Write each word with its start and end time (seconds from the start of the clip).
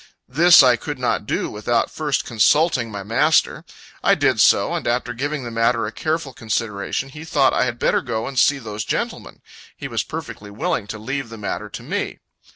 This 0.29 0.63
I 0.63 0.77
could 0.77 0.97
not 0.97 1.27
do, 1.27 1.51
without 1.51 1.91
first 1.91 2.25
consulting 2.25 2.89
my 2.89 3.03
master. 3.03 3.63
I 4.03 4.15
did 4.15 4.39
so, 4.41 4.73
and 4.73 4.87
after 4.87 5.13
giving 5.13 5.43
the 5.43 5.51
matter 5.51 5.85
a 5.85 5.91
careful 5.91 6.33
consideration, 6.33 7.09
he 7.09 7.23
thought 7.23 7.53
I 7.53 7.65
had 7.65 7.77
better 7.77 8.01
go 8.01 8.25
and 8.25 8.39
see 8.39 8.57
those 8.57 8.83
gentlemen 8.83 9.43
he 9.77 9.87
was 9.87 10.01
perfectly 10.01 10.49
willing 10.49 10.87
to 10.87 10.97
leave 10.97 11.29
the 11.29 11.37
matter 11.37 11.69
to 11.69 11.83
me. 11.83 12.17